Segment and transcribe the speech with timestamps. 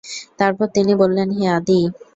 [0.39, 1.81] তারপর তিনি বললেন, হে আদী!